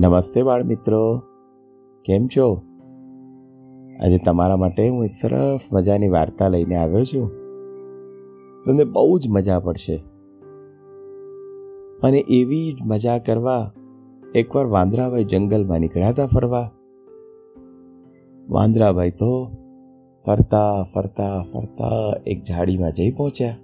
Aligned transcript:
નમસ્તે 0.00 0.42
બાળ 0.42 0.64
મિત્રો 0.64 1.22
કેમ 2.04 2.26
છો? 2.26 2.62
આજે 4.02 4.18
તમારા 4.18 4.56
માટે 4.56 4.88
હું 4.88 5.04
એક 5.04 5.14
સરસ 5.14 5.60
મજાની 5.72 6.08
વાર્તા 6.08 6.48
લઈને 6.48 6.76
આવ્યો 6.76 7.04
છું. 7.04 7.28
તમને 8.66 8.84
બહુ 8.84 9.18
જ 9.18 9.28
મજા 9.28 9.60
પડશે. 9.60 9.96
અને 12.02 12.18
એવી 12.18 12.72
જ 12.72 12.78
મજા 12.86 13.18
કરવા 13.18 13.72
એકવાર 14.34 14.66
વાંદરાભાઈ 14.66 15.24
જંગલમાં 15.24 15.80
નીકળ્યા 15.80 16.08
હતા 16.08 16.26
ફરવા. 16.26 16.70
વાંદરાભાઈ 18.48 19.10
તો 19.10 19.50
ફરતા 20.26 20.82
ફરતા 20.94 21.44
ફરતા 21.52 22.20
એક 22.26 22.42
ઝાડીમાં 22.42 22.92
જઈ 22.92 23.12
પહોંચ્યા. 23.12 23.56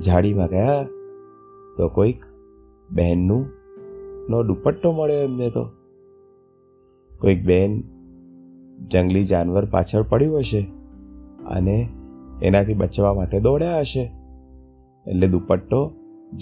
ઝાડીમાં 0.00 0.46
ગયા 0.46 0.86
તો 1.76 1.88
કોઈક 1.88 2.18
બહેનનું 2.90 3.57
નો 4.28 4.42
દુપટ્ટો 4.42 4.92
મળ્યો 4.92 5.16
એમને 5.16 5.50
તો. 5.50 5.64
કોઈક 7.20 7.44
બેન 7.44 7.82
જંગલી 8.86 9.24
જાનવર 9.24 9.64
પાછળ 9.64 10.02
પડ્યું 10.02 10.38
હશે 10.38 10.60
અને 11.46 11.88
એનાથી 12.42 12.74
બચવા 12.74 13.14
માટે 13.14 13.40
દોડ્યા 13.40 13.78
હશે. 13.78 14.12
એટલે 15.06 15.26
દુપટ્ટો 15.26 15.92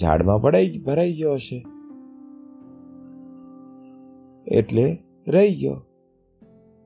ઝાડમાં 0.01 0.41
પડાઈ 0.41 0.83
ભરાઈ 0.85 1.13
ગયો 1.13 1.33
હશે. 1.33 1.65
એટલે 4.47 4.97
રહી 5.27 5.55
ગયો. 5.55 5.81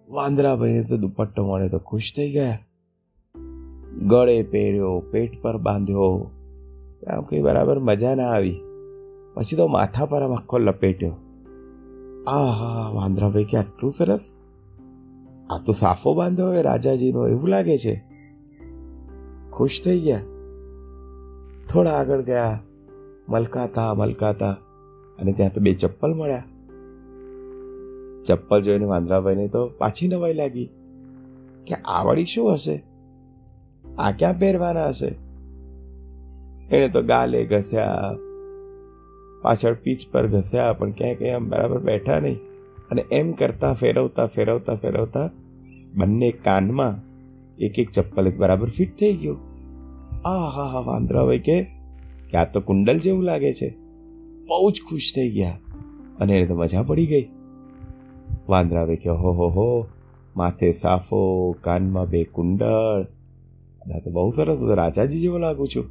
વાંદરાભાઈને 0.09 0.83
તો 0.83 0.97
દુપટ્ટો 0.97 1.45
મળે 1.45 1.69
તો 1.69 1.79
ખુશ 1.79 2.13
થઈ 2.17 2.31
ગયા. 2.31 2.57
ગળે 4.07 4.43
પહેર્યો, 4.43 4.99
પેટ 4.99 5.41
પર 5.41 5.57
બાંધ્યો. 5.57 6.31
આમ 7.07 7.23
કઈ 7.23 7.41
બરાબર 7.41 7.79
મજા 7.79 8.15
ના 8.15 8.23
આવી. 8.23 8.55
પછી 9.33 9.57
તો 9.57 9.67
માથા 9.67 10.05
પર 10.05 10.21
આમ 10.21 10.33
આખો 10.33 10.57
લપેટ્યો 10.57 11.15
આ 12.27 12.31
હા 12.31 12.91
વાંદરાભાઈ, 12.93 13.43
કે 13.43 13.57
આટલું 13.57 13.91
સરસ? 13.91 14.35
આ 15.49 15.57
તો 15.65 15.73
સાફો 15.73 16.13
બાંધ્યો 16.13 16.47
હવે 16.47 16.61
રાજાજીનો, 16.61 17.27
એવું 17.27 17.47
લાગે 17.47 17.77
છે? 17.77 18.03
ખુશ 19.51 19.81
થઈ 19.85 19.99
ગયા? 19.99 20.21
થોડા 21.69 21.91
આગળ 21.91 22.21
ગયા. 22.21 22.59
મલકાતા 23.29 23.93
મલકાતા. 23.93 24.51
અને 25.19 25.33
ત્યાં 25.33 25.51
તો 25.53 25.61
બે 25.61 25.73
ચપ્પલ 25.73 26.13
મળ્યા. 26.13 26.43
ચપ્પલ 28.23 28.61
જોઈને 28.61 28.85
વાંદરાભાઈને 28.85 29.47
તો 29.47 29.67
પાછી 29.67 30.07
નવાઈ 30.07 30.33
લાગી. 30.33 30.65
કે 31.67 31.75
આ 31.75 32.03
વળી 32.03 32.25
શું 32.25 32.53
હશે? 32.53 32.83
આ 33.97 34.11
ક્યાં 34.11 34.39
પહેરવાના 34.39 34.87
હશે? 34.87 35.07
એણે 36.75 36.87
તો 36.87 37.01
ગાલે 37.01 37.45
ઘસ્યા. 37.45 38.15
પાછળ 39.41 39.73
પીઠ 39.73 39.99
પર 40.11 40.27
ઘસ્યા, 40.27 40.73
પણ 40.73 40.91
ક્યાંય 40.91 41.29
આમ 41.29 41.49
બરાબર 41.49 41.79
બેઠા 41.79 42.19
નહીં. 42.19 42.37
અને 42.91 43.01
એમ 43.01 43.31
કરતા 43.31 43.73
ફેરવતા 43.73 44.27
ફેરવતા 44.27 44.75
ફેરવતા 44.75 45.29
બંને 45.93 46.31
કાનમાં 46.31 47.11
એક 47.57 47.79
એક 47.79 47.91
ચપ્પલ 47.91 48.31
બરાબર 48.37 48.69
ફિટ 48.69 48.95
થઈ 48.95 49.13
ગયું. 49.13 49.37
આ 50.25 50.49
હા 50.49 50.63
હા 50.63 50.79
વાંદરાભાઈ 50.79 51.39
કે 51.39 51.67
આ 52.37 52.45
તો 52.45 52.61
કુંડલ 52.61 52.99
જેવું 52.99 53.23
લાગે 53.23 53.53
છે. 53.53 53.69
બહુ 54.47 54.71
જ 54.71 54.81
ખુશ 54.89 55.13
થઈ 55.15 55.31
ગયા 55.31 55.57
અને 56.19 56.37
એને 56.37 56.45
તો 56.45 56.55
મજા 56.55 56.83
પડી 56.83 57.05
ગઈ. 57.05 57.29
વાંદરાભાઈ 58.49 58.95
કે 58.95 59.09
હો 59.09 59.31
હો 59.31 59.49
હો, 59.49 59.87
માથે 60.35 60.71
સાફો, 60.71 61.51
કાનમાં 61.51 62.09
બે 62.09 62.23
કુંડળ. 62.23 63.03
અને 63.81 63.99
તો 63.99 64.11
બહુ 64.11 64.29
સરસ 64.29 64.57
રાજાજી 64.77 65.19
જેવો 65.19 65.37
લાગુ 65.37 65.65
છું. 65.65 65.85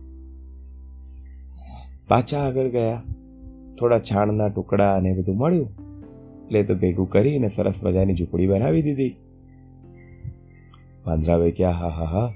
પાછા 2.08 2.38
આગળ 2.38 2.68
ગયા. 2.68 3.02
થોડા 3.80 3.98
છાણના 3.98 4.48
ટુકડા 4.48 4.96
અને 4.96 5.12
બધું 5.12 5.36
મળ્યું. 5.36 5.90
એટલે 6.44 6.62
તો 6.62 6.74
ભેગું 6.74 7.10
કરીને 7.10 7.48
સરસ 7.48 7.84
મજાની 7.84 8.14
ઝૂંપડી 8.14 8.46
બનાવી 8.46 8.82
દીધી. 8.82 9.16
વાંદરાવે 11.06 11.50
ક્યાં, 11.50 11.72
હા 11.72 11.88
હા 11.88 12.04
હા. 12.04 12.32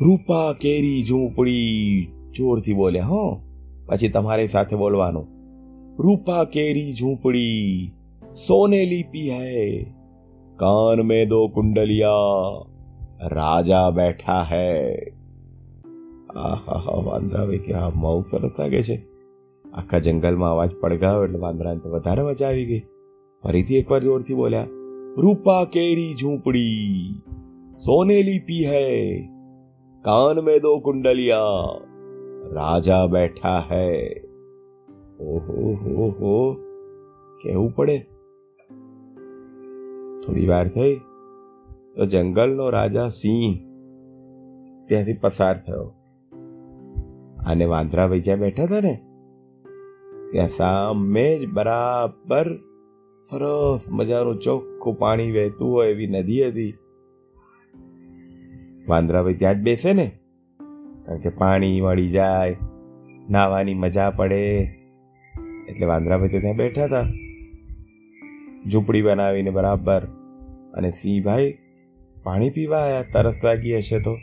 રૂપા 0.00 0.52
કેરી 0.52 1.04
ઝૂંપડી, 1.04 2.06
જોરથી 2.34 2.74
બોલ્યા, 2.74 3.04
હો. 3.04 3.42
પછી 3.86 4.08
તમારે 4.08 4.46
સાથે 4.46 4.76
બોલવાનું. 4.76 5.26
રૂપા 5.98 6.44
કેરી 6.44 6.92
ઝૂંપડી, 6.92 7.92
સોને 8.46 8.84
લીપી 8.84 9.30
હૈ. 9.30 9.84
કાન 10.56 11.00
મેં 11.00 11.28
દો 11.28 11.48
કુંડલિયા, 11.48 12.08
રાજા 13.28 13.90
બેઠા 13.90 14.42
હૈ. 14.52 14.96
આહા 16.36 16.92
વાંદરાવે 17.04 17.58
ક્યાં 17.58 17.82
હા 17.82 17.90
મઉ 17.94 18.22
સરસ 18.22 18.50
લાગે 18.58 18.82
છે. 18.82 19.15
આખા 19.76 19.98
જંગલમાં 19.98 20.50
અવાજ 20.50 20.70
પડગાવ્યો 20.80 21.24
એટલે 21.24 21.38
વાંદરાને 21.38 21.80
તો 21.80 21.90
વધારે 21.90 22.22
મજા 22.22 22.46
આવી 22.46 22.66
ગઈ. 22.66 22.82
ફરીથી 23.42 23.76
એકવાર 23.76 24.00
જોરથી 24.00 24.34
બોલ્યા, 24.34 24.66
રૂપા 25.16 25.64
કેરી 25.64 26.14
ઝૂંપડી, 26.14 27.22
સોનેલી 27.86 28.38
પી 28.38 28.66
હૈ 28.66 29.22
કાન 30.04 30.44
મેં 30.44 30.60
દો 30.62 30.78
કુંડલિયા, 30.78 31.40
રાજા 32.54 33.06
બેઠા 33.06 33.62
હૈ. 33.72 34.06
ઓહો, 35.20 35.72
હો 35.74 36.10
હો, 36.10 36.54
કેવું 37.42 37.74
પડે? 37.74 37.98
થોડી 40.20 40.46
વાર 40.46 40.68
થઈ, 40.68 40.94
તો 41.96 42.04
જંગલનો 42.04 42.70
રાજા 42.70 43.08
સિંહ 43.08 43.54
ત્યાંથી 44.88 45.12
પસાર 45.12 45.56
થયો. 45.58 45.94
અને 47.46 47.64
વાંદરા 47.64 48.06
ભાઈ 48.06 48.20
બેઠા 48.38 48.62
હતા 48.62 48.80
ને 48.80 49.05
ત્યાં 50.32 50.48
સામે 50.48 51.38
જ 51.38 51.48
બરાબર 51.48 52.56
સરસ 53.22 53.86
મજાનું 53.90 54.40
ચોખ્ખું 54.40 54.94
પાણી 54.94 55.32
વહેતું 55.32 55.70
હોય 55.70 55.90
એવી 55.90 56.06
નદી 56.06 56.46
હતી. 56.46 56.74
વાંદરાભાઈ 58.88 59.34
ત્યાં 59.34 59.54
જ 59.54 59.58
બેસે 59.58 59.92
ને? 59.92 60.10
કારણ 61.06 61.18
કે 61.18 61.28
પાણી 61.28 61.80
વળી 61.80 62.08
જાય 62.08 62.56
નાવાની 63.30 63.74
મજા 63.74 64.10
પડે. 64.10 64.60
એટલે 65.68 65.86
વાંદરાભાઈ 65.86 66.28
તો 66.28 66.40
ત્યાં 66.40 66.56
બેઠા 66.56 66.84
હતા. 66.84 67.02
ઝૂંપડી 68.70 69.02
બનાવીને 69.02 69.50
બરાબર. 69.50 70.02
અને 70.74 70.90
સિંહભાઈ 70.90 71.58
પાણી 72.22 72.50
પીવા 72.50 72.78
આવ્યા 72.78 73.02
તરસ 73.02 73.40
લાગી 73.44 73.76
હશે 73.76 74.00
તો. 74.00 74.18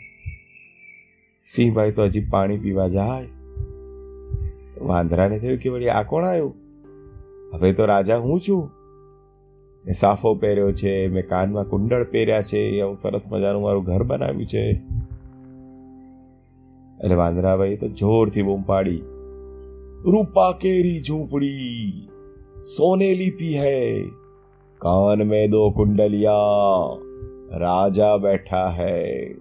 સિંહભાઈ 1.44 1.92
તો 1.92 2.04
હજી 2.04 2.26
પાણી 2.30 2.58
પીવા 2.58 2.88
જાય. 2.88 3.43
વાંદરાને 4.84 5.40
થયું 5.40 5.58
કે 5.58 5.70
વળી 5.70 5.90
આ 5.90 6.04
કોણ 6.04 6.26
આવ્યું? 6.26 6.56
હવે 7.54 7.74
તો 7.74 7.86
રાજા 7.86 8.18
હું 8.18 8.40
છું. 8.40 8.72
મેં 9.86 9.96
સાફો 9.96 10.36
પહેર્યો 10.36 10.72
છે, 10.72 11.08
મેં 11.08 11.28
કાનમાં 11.28 11.70
કુંડળ 11.70 12.04
પહેર્યા 12.04 12.42
છે 12.42 12.80
આવું 12.82 12.96
સરસ 12.96 13.22
મજાનું 13.32 13.62
મારું 13.62 13.84
ઘર 13.84 14.04
બનાવ્યું 14.04 14.46
છે. 14.46 14.66
એટલે 17.04 17.16
વાંદરાભાઈ 17.16 17.76
તો 17.76 17.88
જોરથી 17.88 18.42
બૂમ 18.42 18.62
પાડી. 18.62 19.02
રૂપા 20.04 20.52
કેરી 20.62 21.00
ઝૂંપડી, 21.00 22.08
સોને 22.78 23.32
પી 23.40 23.60
હૈ. 23.60 24.04
કાન 24.78 25.24
મેં 25.24 25.50
દો 25.50 25.70
કુંડલિયા, 25.72 26.34
રાજા 27.58 28.18
બેઠા 28.18 28.68
હૈ. 28.80 29.34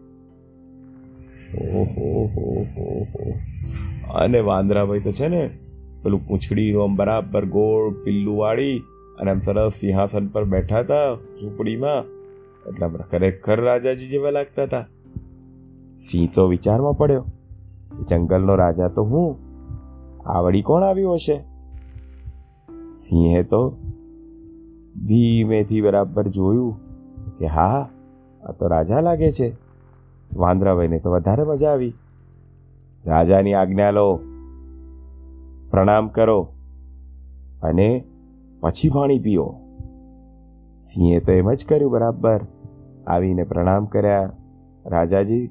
ઓહો 1.58 2.26
હો. 2.26 3.34
અને 4.14 4.40
વાંદરાભાઈ 4.40 5.00
તો 5.00 5.12
છે 5.12 5.28
ને 5.28 5.58
પેલું 6.02 6.26
પૂંછડીનું 6.26 6.84
આમ 6.84 6.96
બરાબર 6.96 7.44
ગોળ 7.44 8.04
પિલ્લું 8.04 8.38
વાળી 8.38 8.78
અને 9.18 9.30
આમ 9.30 9.40
સરસ 9.40 9.72
સિંહાસન 9.72 10.26
પર 10.26 10.44
બેઠા 10.44 10.78
હતા 10.78 11.14
ઝૂંપડીમાં. 11.14 12.04
એટલે 12.68 12.88
ખરેખર 13.10 13.60
રાજાજી 13.60 14.06
જેવા 14.06 14.30
લાગતા 14.30 14.62
હતા. 14.62 14.80
સિંહ 15.98 16.28
તો 16.34 16.46
વિચારમાં 16.46 16.94
પડ્યો 16.94 17.24
જંગલનો 18.08 18.54
રાજા 18.54 18.88
તો 18.88 19.04
હું. 19.04 19.38
આવડી 20.26 20.62
કોણ 20.62 20.82
આવ્યું 20.82 21.14
હશે? 21.14 21.36
સિંહે 22.92 23.42
તો 23.42 23.76
ધીમેથી 25.04 25.80
બરાબર 25.80 26.28
જોયું 26.28 26.76
કે 27.38 27.46
હા, 27.46 27.88
આ 28.48 28.52
તો 28.52 28.68
રાજા 28.68 29.00
લાગે 29.00 29.30
છે. 29.30 29.56
વાંદરાભાઈને 30.36 30.98
તો 30.98 31.10
વધારે 31.10 31.44
મજા 31.44 31.68
આવી. 31.68 31.92
રાજાની 33.06 33.54
આજ્ઞા 33.54 33.90
લો, 33.90 34.16
પ્રણામ 35.70 36.08
કરો 36.08 36.48
અને 37.62 38.04
પછી 38.60 38.88
પાણી 38.88 39.18
પીઓ. 39.18 39.54
સિંહે 40.78 41.20
તો 41.20 41.32
એમ 41.32 41.52
જ 41.52 41.66
કર્યું 41.66 41.92
બરાબર. 41.92 42.40
આવીને 43.06 43.44
પ્રણામ 43.44 43.84
કર્યા. 43.84 44.32
રાજાજી, 44.86 45.50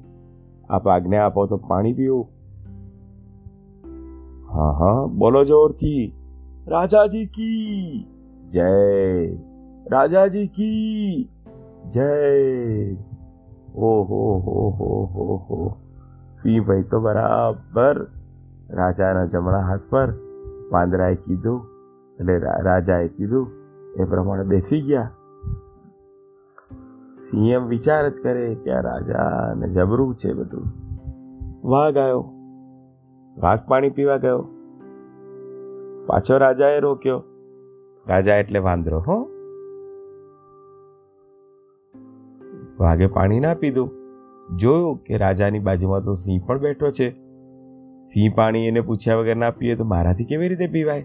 આપ 0.68 0.88
આજ્ઞા 0.88 1.24
આપો 1.24 1.46
તો 1.46 1.56
પાણી 1.56 1.92
પીવું. 1.92 2.28
હા 4.46 4.70
હા, 4.70 5.06
બોલો 5.06 5.44
જોરથી. 5.44 6.16
રાજાજી 6.66 7.26
કી. 7.26 8.06
જય. 8.46 8.70
રાજાજી 9.90 10.46
કી. 10.48 11.30
જય. 11.88 12.10
ઓહો, 13.74 14.38
હો 14.38 14.70
હો 14.70 15.06
હો 15.06 15.36
હો. 15.36 15.81
સિંહભાઈ 16.34 16.82
તો 16.82 17.00
બરાબર 17.00 18.04
રાજાના 18.70 19.24
જમણા 19.24 19.58
હાથ 19.58 19.80
પર 19.90 20.14
વાંદરાએ 20.70 21.14
કીધું 21.14 21.66
એટલે 22.20 22.38
રાજાએ 22.38 23.08
કીધું, 23.08 23.50
એ 23.98 24.04
પ્રમાણે 24.04 24.44
બેસી 24.44 24.82
ગયા. 24.82 25.02
સીએમ 27.06 27.66
વિચાર 27.66 28.08
જ 28.08 28.22
કરે 28.22 28.54
કે 28.54 28.70
આ 28.70 28.80
રાજાને 28.80 29.68
જબરું 29.68 30.14
છે 30.14 30.32
બધું. 30.32 30.64
વાઘ 31.68 31.98
આવ્યો 31.98 32.20
વાઘ 33.38 33.58
પાણી 33.68 33.90
પીવા 33.90 34.16
ગયો. 34.16 34.48
પાછો 36.06 36.38
રાજાએ 36.38 36.80
રોક્યો. 36.80 37.22
રાજા 38.08 38.36
એટલે 38.36 38.58
વાંદરો, 38.58 39.00
હો. 39.00 39.28
વાઘે 42.78 43.06
પાણી 43.06 43.40
ના 43.40 43.54
પીધું. 43.54 44.01
જોયું 44.56 44.96
કે 44.96 45.16
રાજાની 45.16 45.58
બાજુમાં 45.58 46.00
તો 46.00 46.12
સિંહ 46.12 46.40
પણ 46.46 46.58
બેઠો 46.58 46.88
છે. 46.88 47.10
સિંહ 47.96 48.34
પાણી 48.36 48.66
એને 48.66 48.80
પૂછ્યા 48.80 49.16
વગર 49.16 49.36
ના 49.36 49.50
પીએ 49.50 49.74
તો 49.74 49.84
મારાથી 49.84 50.24
કેવી 50.24 50.48
રીતે 50.48 50.66
પીવાય? 50.66 50.98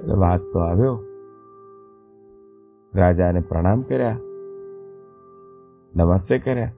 એટલે 0.00 0.14
વાત 0.14 0.40
તો 0.40 0.58
આવ્યો. 0.58 1.04
રાજાને 2.94 3.40
પ્રણામ 3.40 3.82
કર્યા. 3.82 4.18
નમસ્તે 5.96 6.38
કર્યા. 6.38 6.72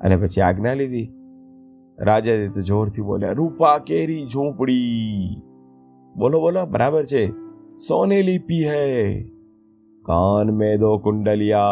અને 0.00 0.16
પછી 0.16 0.40
આજ્ઞા 0.40 0.74
લીધી. 0.74 1.12
રાજા 1.98 2.32
તો 2.54 2.60
જોરથી 2.60 3.02
બોલ્યા, 3.02 3.32
રૂપા 3.32 3.78
કેરી 3.78 4.26
ઝૂંપડી. 4.26 5.42
બોલો 6.16 6.40
બોલો, 6.40 6.66
બરાબર 6.66 7.04
છે. 7.04 7.30
સોને 7.76 8.38
પી 8.46 8.68
હૈ. 8.68 9.22
કાન 10.02 10.50
મેદો 10.50 10.98
કુંડલિયા. 10.98 11.62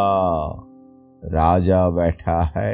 राजा 1.24 1.80
बैठा 1.92 2.38
है 2.52 2.72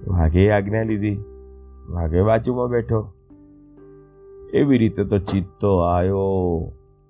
વાઘે 0.09 0.45
આજ્ઞા 0.51 0.83
લીધી 0.83 1.17
વાઘે 1.89 2.23
બાજુમાં 2.23 2.69
બેઠો 2.69 3.01
એવી 4.53 4.77
રીતે 4.77 5.03
તો 5.05 5.19
ચિત્તો 5.25 5.73
આવ્યો 5.81 6.31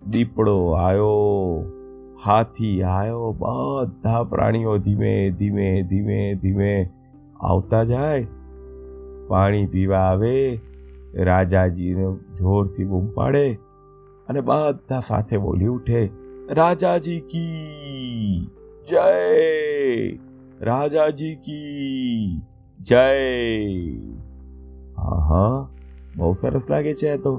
દીપડો 0.02 0.56
આવ્યો 0.76 1.14
હાથી 2.24 2.76
આવ્યો 2.88 3.32
બધા 3.34 4.24
પ્રાણીઓ 4.26 4.76
ધીમે 4.80 5.14
ધીમે 5.40 5.70
ધીમે 5.84 6.20
ધીમે 6.36 6.72
આવતા 7.44 7.84
જાય 7.84 8.28
પાણી 9.28 9.68
પીવા 9.68 10.04
આવે 10.08 10.34
રાજાજીને 11.24 12.10
જોરથી 12.40 12.86
બૂમ 12.86 13.08
પાડે 13.14 13.46
અને 14.28 14.42
બધા 14.42 15.02
સાથે 15.02 15.38
બોલી 15.38 15.68
ઉઠે 15.68 16.04
રાજાજી 16.49 17.21
કી 17.21 18.51
જય 18.89 19.05
રાજાજી 20.61 21.37
કી 21.37 22.43
જય 22.81 23.03
હા 24.97 25.21
હા 25.21 25.69
બહુ 26.17 26.33
સરસ 26.33 26.71
લાગે 26.71 26.95
છે 26.95 27.17
તો 27.17 27.33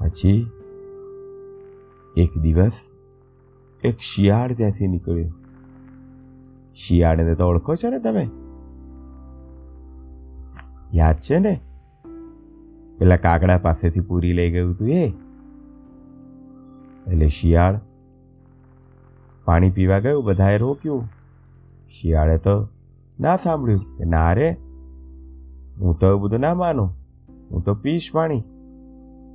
પછી 0.00 0.46
એક 2.16 2.38
દિવસ 2.38 2.92
એક 3.84 3.98
શિયાળ 3.98 4.52
ત્યાંથી 4.52 4.88
નીકળ્યો 4.88 5.30
શિયાળને 6.74 7.34
તો 7.34 7.48
ઓળખો 7.48 7.74
છો 7.74 7.90
ને 7.90 7.98
તમે 7.98 8.28
યાદ 10.92 11.16
છે 11.20 11.38
ને 11.38 11.60
પેલા 12.98 13.16
કાગડા 13.16 13.58
પાસેથી 13.58 14.00
પૂરી 14.00 14.32
લઈ 14.32 14.50
ગયું 14.50 14.76
તું 14.76 14.88
એ? 14.88 15.12
એટલે 17.10 17.28
શિયાળ. 17.28 17.80
પાણી 19.44 19.70
પીવા 19.70 19.98
ગયું, 19.98 20.24
બધાએ 20.24 20.58
રોક્યું. 20.58 21.08
શિયાળે 21.88 22.38
તો 22.38 22.68
ના 23.20 23.36
સાંભળ્યું 23.36 23.98
કે 23.98 24.04
ના 24.04 24.32
રે. 24.32 24.50
હું 25.80 25.98
તો 26.00 26.18
બધું 26.18 26.40
ના 26.40 26.54
માનું. 26.54 26.94
હું 27.50 27.62
તો 27.62 27.74
પીશ 27.74 28.10
પાણી. 28.12 28.42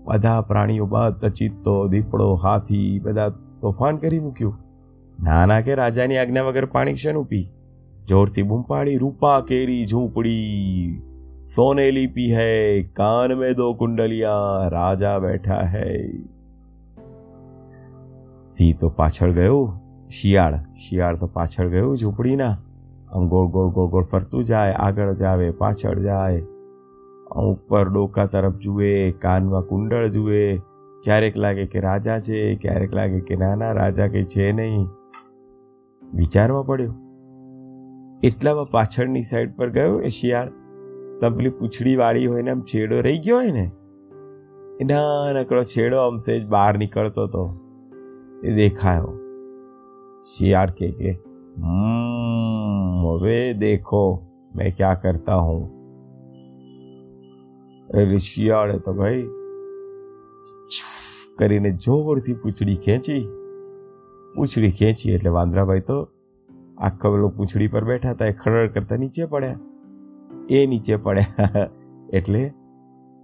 બધા 0.06 0.42
પ્રાણીઓ 0.42 0.86
બધા 0.86 1.30
ચિત્તો, 1.30 1.88
દીપડો, 1.88 2.33
હાથી, 2.33 3.00
બધા 3.00 3.30
તોફાન 3.62 3.98
કરી 3.98 4.19
મૂક્યું. 4.19 4.57
નાના 5.24 5.62
કે 5.62 5.75
રાજાની 5.75 6.18
આજ્ઞા 6.18 6.44
વગર 6.44 6.66
પાણી 6.66 6.95
શેનું 6.95 7.25
પી? 7.25 7.50
જોરથી 8.07 8.44
બૂંપાડી 8.44 8.95
રૂપા, 8.95 9.42
કેરી, 9.42 9.86
ઝૂંપડી 9.86 11.01
સોને 11.56 11.92
લીપી 11.92 12.36
હૈ, 12.36 12.83
કાન 12.83 13.33
મેં 13.33 13.54
દો 13.54 13.74
કુંડલિયા, 13.74 14.68
રાજા 14.68 15.19
બેઠા 15.19 15.62
હૈ. 15.62 16.10
સિંહ 18.57 18.75
તો 18.80 18.90
પાછળ 18.90 19.31
ગયો, 19.31 19.80
શિયાળ. 20.10 20.54
શિયાળ 20.75 21.16
તો 21.16 21.28
પાછળ 21.28 21.69
ગયો, 21.69 21.96
ઝૂંપડીના. 21.96 22.52
આમ 23.12 23.28
ગોળ 23.28 23.48
ગોળ 23.48 23.69
ગોળ 23.69 23.90
ગોળ 23.90 24.04
ફરતું 24.04 24.44
જાય, 24.44 24.72
આગળ 24.72 25.13
જાવે, 25.13 25.52
પાછળ 25.52 26.00
જાય. 26.00 26.42
ઉપર 27.44 27.90
ડોકા 27.90 28.25
તરફ 28.25 28.56
જુએ, 28.56 29.12
કાનમાં 29.12 29.62
કુંડળ 29.62 30.07
જુએ. 30.07 30.57
ક્યારેક 31.04 31.38
લાગે 31.38 31.66
કે 31.66 31.80
રાજા 31.80 32.19
છે, 32.19 32.56
ક્યારેક 32.56 32.94
લાગે 32.94 33.19
કે 33.19 33.36
નાના, 33.36 33.72
રાજા 33.72 34.07
કંઈ 34.07 34.24
છે 34.24 34.52
નહીં. 34.52 34.86
વિચારમાં 36.13 36.66
પડ્યો, 36.66 36.94
એટલામાં 38.24 38.66
પાછળની 38.66 39.24
સાઈડ 39.24 39.56
પર 39.56 39.69
ગયો 39.69 40.00
એ 40.00 40.07
શિયાળ. 40.07 40.50
તબલી 41.22 41.50
પૂંછડી 41.50 41.96
વાળી 41.96 42.25
હોય 42.25 42.42
ને, 42.42 42.52
આમ 42.52 42.62
છેડો 42.62 43.02
રહી 43.02 43.19
ગયો 43.19 43.36
હોય 43.36 43.52
ને, 43.52 43.66
એ 44.81 44.84
નાનકડો 44.84 45.63
છેડો 45.63 45.98
આમ 45.98 46.18
સેજ 46.18 46.48
બહાર 46.48 46.78
નીકળતો 46.78 47.24
હતો 47.24 47.44
એ 48.45 48.56
દેખાયો. 48.56 49.13
શિયાળ 50.25 50.71
કે 50.77 50.88
કે 50.92 51.12
હવે 53.06 53.38
દેખો, 53.53 54.03
મેં 54.56 54.75
ક્યાં 54.77 55.01
કરતા 55.01 55.39
હું 55.39 55.63
એટલે 57.95 58.18
શિયાળે 58.18 58.77
તો 58.80 58.94
ભાઈ 58.94 59.24
કરીને 61.38 61.71
જોરથી 61.86 62.33
પૂંછડી 62.33 62.75
ખેંચી 62.75 63.21
પૂંછડી 64.36 64.71
ખેંચી 64.71 65.12
એટલે 65.12 65.30
વાંદરાભાઈ 65.30 65.80
તો 65.80 65.97
આખા 66.77 67.12
પેલો 67.12 67.30
પૂંછડી 67.30 67.68
પર 67.68 67.83
બેઠા 67.83 68.12
હતા, 68.12 68.25
એ 68.25 68.33
ખરડ 68.33 68.74
કરતા 68.74 68.97
નીચે 68.97 69.25
પડ્યા. 69.25 69.59
એ 70.50 70.65
નીચે 70.68 70.95
પડ્યા, 70.95 71.68
એટલે 72.18 72.42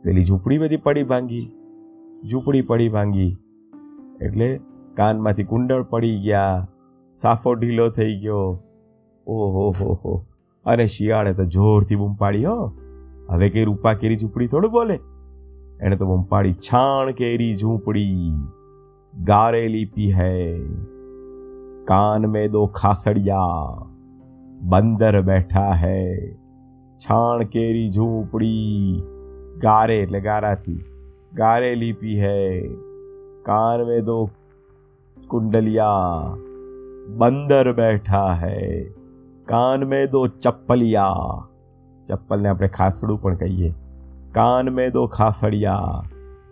પેલી 0.04 0.26
ઝૂંપડી 0.26 0.58
બધી 0.58 0.78
પડી 0.78 1.04
ભાંગી, 1.04 1.46
ઝૂંપડી 2.32 2.62
પડી 2.62 2.90
ભાંગી, 2.90 3.32
એટલે 4.22 4.50
કાનમાંથી 4.94 5.44
કુંડળ 5.44 5.84
પડી 5.84 6.22
ગયા. 6.22 6.68
સાફો 7.16 7.54
ઢીલો 7.54 7.90
થઈ 7.90 8.20
ગયો. 8.20 8.64
ઓહો 9.28 9.70
હો 9.70 9.94
હો. 9.94 10.26
અને 10.66 10.86
શિયાળે 10.86 11.34
તો 11.34 11.46
જોરથી 11.46 11.96
બૂમ 11.96 12.14
પાડી, 12.14 12.46
હો. 12.46 12.74
હવે 13.30 13.50
કઈ 13.50 13.64
રૂપા 13.64 13.94
કેરી 13.94 14.18
ઝૂંપડી 14.18 14.48
થોડું 14.48 14.72
બોલે. 14.72 15.00
એણે 15.82 15.96
તો 15.96 16.06
બૂમ 16.06 16.22
પાડી 16.22 16.54
છાણ 16.54 17.12
કેરી 17.12 17.56
ઝૂંપડી. 17.56 18.32
ગારેલી 19.24 19.86
પી 19.86 20.12
હૈ 20.12 20.60
કાન 21.86 22.26
મેં 22.26 22.52
દો 22.52 22.66
ખાસડિયા. 22.66 23.76
બંદર 24.62 25.22
બેઠા 25.22 25.72
હૈ. 25.72 26.34
છાણ 26.98 27.44
કેરી 27.44 27.92
ઝૂંપડી. 27.92 29.02
ગારે 29.58 30.00
એટલે 30.00 30.20
ગારાથી. 30.20 30.84
ગારે 31.34 31.94
પી 32.00 32.22
હૈ 32.22 32.62
કાન 33.46 33.84
મેં 33.84 34.04
દો 34.04 34.30
कुंडलिया 35.31 35.91
બંદર 37.19 37.73
બેઠા 37.73 38.27
હૈ 38.43 38.83
કાન 39.47 39.85
में 39.85 40.03
दो 40.13 40.23
ચપ્પલિયા 40.27 41.39
ચપ્પલને 42.07 42.49
આપણે 42.49 42.69
ખાસડું 42.69 43.23
પણ 43.23 43.35
કહીએ 43.35 43.71
કાન 44.33 44.71
में 44.71 44.89
दो 44.91 45.07
ખાસડિયા 45.09 46.05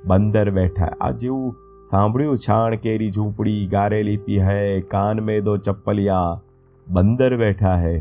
બંદર 0.06 0.50
બેઠા 0.50 0.90
આ 1.00 1.10
જેવું 1.10 1.54
સાંભળ્યું 1.90 2.36
છાણ 2.38 2.76
કેરી 2.76 3.10
ઝૂંપડી 3.10 3.66
ગારે 3.66 4.02
લીપી 4.02 4.38
હૈ 4.40 4.80
કાન 4.90 5.24
में 5.24 5.40
दो 5.40 5.56
ચપ્પલિયા 5.58 6.38
બંદર 6.86 7.36
બેઠા 7.36 7.76
હૈ 7.76 7.96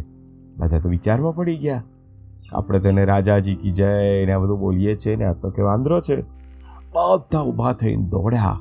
બધા 0.57 0.79
તો 0.79 0.89
વિચારમાં 0.89 1.35
પડી 1.35 1.57
ગયા 1.57 1.81
આપણે 2.53 2.79
તેને 2.79 3.05
રાજાજી 3.05 3.55
કી 3.55 3.71
જય 3.71 3.91
ને 4.25 4.33
આ 4.33 4.39
બધું 4.39 4.59
બોલીએ 4.59 4.95
છીએ 4.95 5.15
ને 5.15 5.25
આ 5.25 5.33
તો 5.33 5.49
કે 5.49 5.61
વાંદરો 5.61 5.99
છે 6.01 6.23
બધા 6.93 7.43
ઊભા 7.43 7.73
થઈને 7.73 8.07
દોડ્યા 8.09 8.57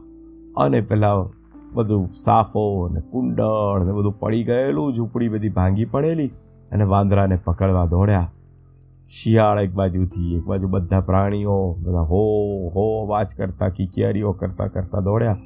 અને 0.57 0.81
પેલા 0.81 1.17
બધું 1.78 2.10
સાફો 2.14 2.64
ને 2.94 3.02
કુંડળ 3.02 3.86
ને 3.86 3.92
બધું 3.92 4.20
પડી 4.20 4.44
ગયેલું, 4.44 4.94
ઝૂંપડી 4.94 5.30
બધી 5.30 5.50
ભાંગી 5.50 5.86
પડેલી 5.86 6.28
અને 6.72 6.84
વાંદરાને 6.84 7.36
પકડવા 7.36 7.86
દોડ્યા. 7.86 8.32
શિયાળ 9.10 9.60
એક 9.60 9.74
બાજુથી 9.74 10.36
એક 10.36 10.44
બાજુ 10.44 10.68
બધા 10.68 11.02
પ્રાણીઓ, 11.02 11.58
બધા 11.80 12.02
હો 12.02 12.24
હો, 12.70 13.08
વાચ 13.08 13.36
કરતા 13.38 13.70
કિકિયારીઓ 13.70 14.32
કરતા 14.32 14.68
કરતા 14.68 15.00
દોડ્યા. 15.00 15.38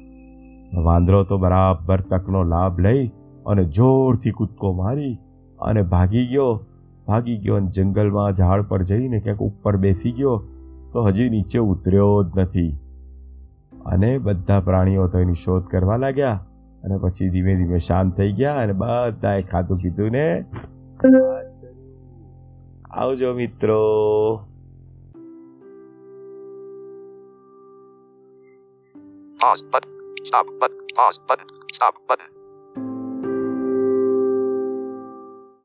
વાંદરો 0.82 1.24
તો 1.24 1.38
બરાબર 1.38 2.00
તકનો 2.00 2.42
લાભ 2.42 2.80
લઈ 2.80 3.06
અને 3.46 3.64
જોરથી 3.64 4.30
કૂદકો 4.30 4.72
મારી 4.72 5.14
અને 5.60 5.82
ભાગી 5.82 6.26
ગયો. 6.26 6.60
ભાગી 7.06 7.36
ગયો 7.38 7.56
અને 7.56 7.70
જંગલમાં 7.70 8.34
ઝાડ 8.34 8.62
પર 8.62 8.82
જઈને 8.82 9.20
ક્યાંક 9.20 9.42
ઉપર 9.42 9.76
બેસી 9.76 10.12
ગયો. 10.12 10.42
તો 10.92 11.02
હજી 11.02 11.30
નીચે 11.30 11.58
ઉતર્યો 11.58 12.24
જ 12.24 12.38
નથી. 12.38 12.78
અને 13.86 14.18
બધા 14.18 14.60
પ્રાણીઓ 14.60 15.08
તેની 15.08 15.34
શોધ 15.34 15.66
કરવા 15.66 15.96
લાગ્યા 15.96 16.38
અને 16.84 16.98
પછી 16.98 17.28
ધીમે 17.28 17.54
ધીમે 17.54 17.78
શાંત 17.78 18.16
થઈ 18.16 18.32
ગયા 18.32 18.62
અને 18.62 18.72
બધાએ 18.72 19.42
ખાધું 19.42 19.78
પીધું 19.78 20.10
ને 20.10 20.44
આવજો 22.90 23.34
મિત્રો 23.34 23.82
Pause 29.40 29.62
button. 29.72 29.90
Stop 30.24 30.46
button. 30.60 30.78
Pause 30.96 31.20
button. 31.28 31.46
Stop 31.74 31.94
button. 32.08 32.41